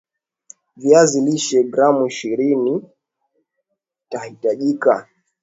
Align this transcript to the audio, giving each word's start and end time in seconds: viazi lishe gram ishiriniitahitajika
viazi 0.77 1.21
lishe 1.25 1.59
gram 1.63 2.05
ishiriniitahitajika 2.11 5.07